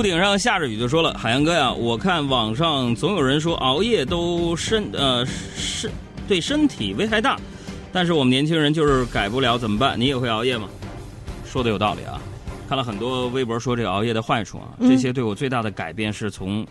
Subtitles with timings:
[0.00, 5.90] 屋顶上下着雨就说了：“海洋哥呀，我看网上总有人说熬夜都身呃身
[6.26, 7.36] 对身体危害大，
[7.92, 10.00] 但是我们年轻人就是改不了，怎么办？
[10.00, 10.66] 你也会熬夜吗？”
[11.44, 12.18] 说的有道理啊！
[12.66, 16.66] 看了很多微博说这个熬夜的坏处啊，这些对我最大的改变是从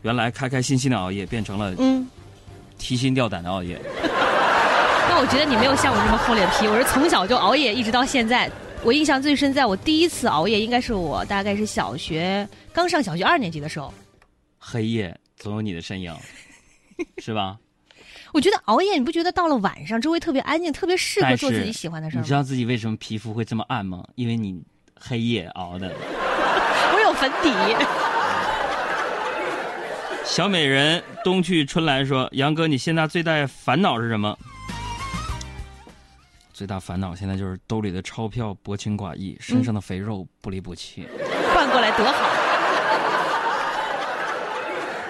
[0.00, 2.08] 原来开开心心的熬夜变成了嗯，
[2.78, 3.78] 提心吊胆的熬夜。
[5.06, 8.50] 那我觉得你没有像我这么厚脸皮，我是从小就熬夜，一直到现在。
[8.82, 13.92] 我印象最深，在我第一次熬夜，应该是我大概是小学刚上小学二年级的时候。
[14.58, 16.14] 黑夜总有你的身影，
[17.18, 17.58] 是吧？
[18.32, 22.32] 我觉得熬夜，你不觉得到了晚上，周围特别安静，特别适合做自己喜欢的事儿吗你知？
[22.32, 24.02] 道自己为什么皮肤会这么暗吗？
[24.14, 24.62] 因为你
[24.98, 25.88] 黑夜熬的。
[26.94, 27.50] 我有粉底。
[30.24, 34.38] 小美人冬去春来说：“杨哥，你现在最大烦恼是什么？”
[36.60, 41.08] 最大烦恼现在就是兜里的钞票薄情寡义，身上的肥肉不离不弃。
[41.54, 42.28] 换过来多好。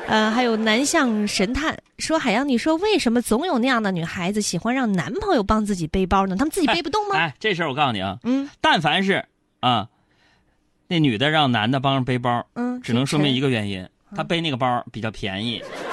[0.07, 6.37] 呃，还有南向神探说：“海洋，你说为什么总有那样的女孩子喜欢让男朋友帮自己背包呢？
[6.37, 9.25] 他们自己背不动吗？”哎，这事儿我告诉你啊，嗯但凡是
[9.59, 9.89] 啊，
[10.87, 13.49] 那女的让男的帮着背包，嗯，只能说明一个。
[13.49, 15.65] 个原因，她背那个包比较便宜。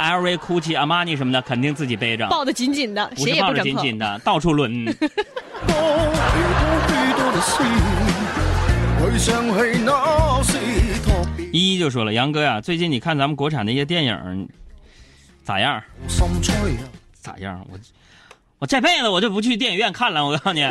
[0.00, 3.62] LV、GUCCI、阿玛尼什么的，肯定自己背着，抱得紧紧的，谁不是抱着。
[3.62, 4.84] 紧紧的，到处抡。
[4.86, 4.96] 多许
[6.56, 7.62] 多许多的事，
[8.98, 9.50] 回想起
[9.84, 10.52] 那是
[11.02, 14.48] 特别依依就说了：“杨哥呀，最近你看咱们国产那些电影
[15.44, 15.82] 咋样？
[17.20, 17.66] 咋样？
[17.70, 17.78] 我
[18.60, 20.24] 我这辈子我就不去电影院看了。
[20.24, 20.66] 我告诉你，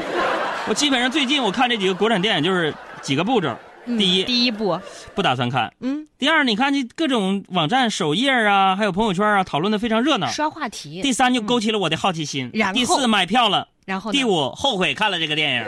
[0.67, 3.55] 我基本上最近我看这几个国产电影就是几个步骤：
[3.97, 4.79] 第一，第一步，
[5.15, 11.01] 不打算看；嗯，第二，你看这各种网站首页啊，还有朋友圈啊，讨论的非常热闹；刷话题。
[11.01, 12.73] 第三，就勾起了我的好奇心；然后？
[12.73, 15.65] 第四，买票了；然后第五，后悔看了这个电影。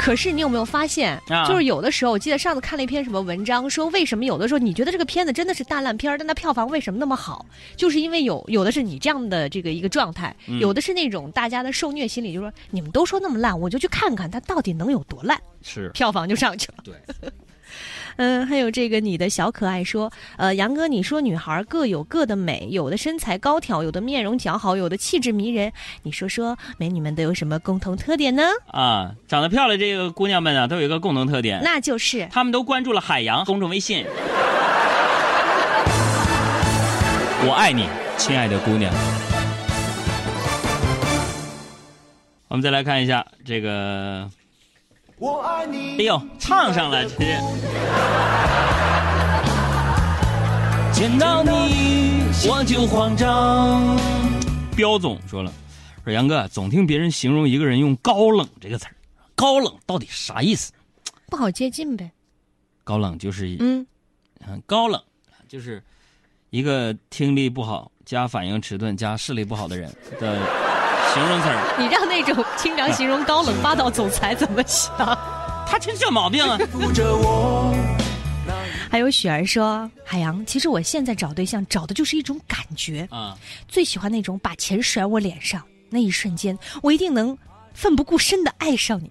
[0.00, 7.44] 可是你有没有发现，啊就是有的时候，我记得上次看了一篇什么文章，说为什么有的时候你觉得这个片子真的是大烂片儿，但它票房为什么那么好？
[7.76, 16.82] 就是因为有有的是你这样的这个一个状态，嗯有的是那种大家的受虐心理，就是说你们都说那么烂，我就去看看它到底能有多烂，是票房就上去了。
[16.82, 16.94] 对，
[18.16, 25.72] 嗯，还有这个你的小可爱说，呃，杨哥，你说女孩各有各的美，有的身材高挑，有的面容姣好，有的气质迷人，
[26.02, 28.42] 你说说美女们都有什么共同特点呢？
[28.66, 34.04] 啊，长得漂亮这个姑娘们啊，都有一个共同特点，那就是她们都关注了海洋公众微信。
[37.42, 37.88] 我爱你，
[38.18, 38.92] 亲爱的姑娘。
[42.48, 44.28] 我们再来看一下这个，
[45.20, 45.98] 我爱你。
[45.98, 47.24] 哎呦，唱上了，这是。
[50.94, 53.98] 见到你我就慌张。
[54.74, 55.52] 彪总说了，
[56.04, 58.94] 说杨哥总听别人形容一个人用“高冷”这个词儿，
[59.34, 60.72] 高冷到底啥意思？
[61.26, 62.10] 不好接近呗。
[62.82, 63.86] 高冷就是嗯，
[64.46, 64.98] 嗯，高冷
[65.48, 65.82] 就是
[66.48, 70.40] 一个听力不好加反应迟钝加视力不好的人的
[71.12, 71.76] 形容词儿。
[71.78, 74.96] 你让那种经常形容高冷霸道总裁怎么想？
[75.66, 76.58] 他真这毛病啊！
[76.72, 77.72] 扶着我，
[78.90, 83.38] 还有雪儿说，海洋，其实我现在找对象找的就是一种感觉，啊，
[83.68, 87.38] 最喜欢那种把钱甩我脸上，那一瞬间，我一定能
[87.72, 89.10] 奋不顾身的爱上你。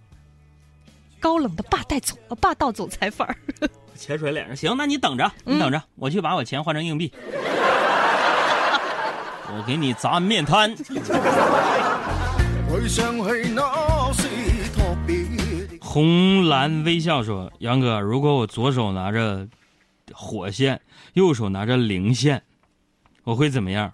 [1.22, 3.36] 高冷的霸道总呃霸道总裁范儿，
[3.96, 7.14] 钱甩脸上，行，那你等着，你等着，我去把我钱换成硬币，
[9.58, 10.76] 我给你砸面瘫。
[15.82, 19.48] 红蓝微笑说：“杨哥，如果我左手拿着
[20.14, 20.80] 火线，
[21.14, 22.44] 右手拿着零线，
[23.24, 23.92] 我会怎么样？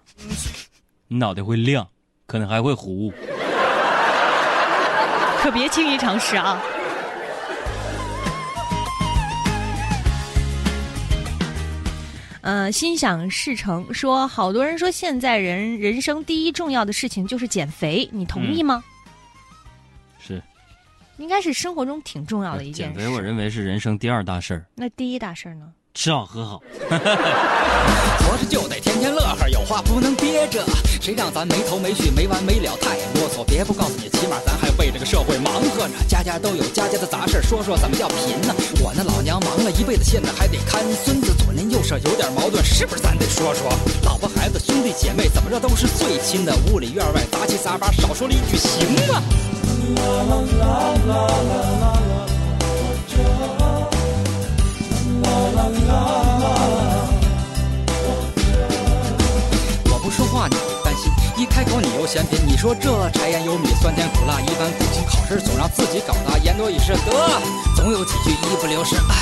[1.08, 1.88] 你脑袋会亮，
[2.26, 3.12] 可能还会糊。
[5.38, 6.60] 可别轻易尝试啊！
[12.46, 18.84] 呃，心想事成说，好多人说现在人人生第一重要的事情就是减肥，你同意吗？
[20.20, 20.40] 是，
[21.16, 23.00] 应该是生活中挺重要的一件事。
[23.00, 25.72] 减肥，我认为是人生第二大事儿，那第一大事儿呢？
[25.96, 26.60] 吃好喝好。
[28.20, 30.62] 活着就得天天乐呵，有话不能憋着。
[31.00, 33.42] 谁让咱没头没绪、没完没了，太啰嗦。
[33.44, 35.94] 别不告诉你，起码咱还为这个社会忙活着。
[36.06, 38.54] 家家都有家家的杂事，说说怎么叫贫呢？
[38.82, 43.72] 我那老娘忙了一辈子，现在还得看孙子，左邻右舍有点矛盾，是不是咱得说说？
[44.04, 46.54] 老婆孩子兄弟姐妹，怎么着都是最亲的。
[46.70, 49.22] 屋里院外杂七杂八，少说了一句行吗？
[49.96, 50.60] 我不说
[51.06, 51.35] 话
[62.66, 67.00] 说这柴盐油米酸甜苦辣，一般苦心考试总让自己搞砸，言多语失得，
[67.76, 68.98] 总有几句一不留神。
[69.08, 69.14] 唉，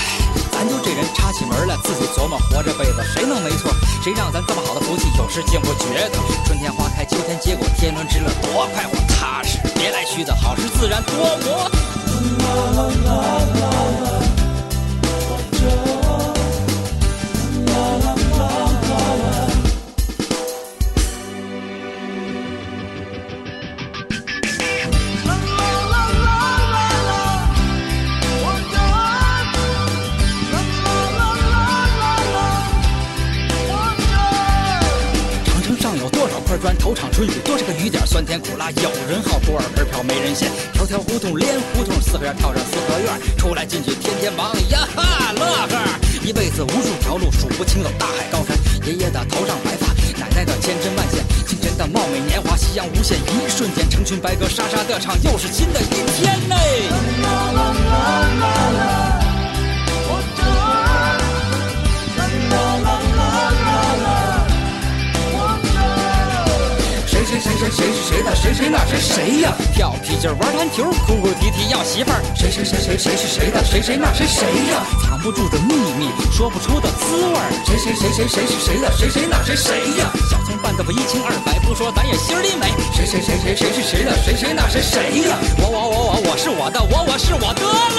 [0.50, 3.70] 咱就这人插起门来，自己琢磨活这辈子谁能没错？
[4.02, 6.16] 谁让咱这么好的福气有时竟不觉得？
[6.46, 11.12] 春天花开，秋天结果，天伦之乐多快活踏实，别来虚的，好事自然多
[11.44, 11.70] 磨。
[36.64, 36.74] 砖？
[36.78, 38.06] 头场春雨多少个雨点？
[38.06, 40.48] 酸甜苦辣，有人好锅儿盆瓢没人嫌。
[40.72, 45.76] 条条胡同连胡同，四合院跳上四合院，出来进去天天忙呀哈乐呵。
[46.24, 48.56] 一辈子无数条路，数不清有大海高山。
[48.88, 56.33] 爷爷的头上白发，奶奶的千针万线，亲人的貌美年华，夕阳无限，一瞬间，成群白鸽沙沙的唱，又是新的一天
[68.44, 68.52] 谁？
[68.52, 69.52] 谁那谁谁呀？
[69.72, 72.20] 跳皮筋玩篮球，哭哭啼啼要媳妇儿。
[72.36, 73.64] 谁谁谁谁谁是谁的？
[73.64, 74.84] 谁谁那谁谁呀？
[75.02, 77.50] 藏不住的秘密，说不出的滋味儿。
[77.64, 78.92] 谁谁谁谁谁是谁的？
[78.92, 80.10] 谁谁那谁谁呀？
[80.30, 82.68] 小葱拌得不一清二白，不说咱也心里美。
[82.92, 84.12] 谁谁谁谁谁是谁的？
[84.22, 85.38] 谁谁那谁谁呀？
[85.58, 87.93] 我我我我我是我的，我我是我的。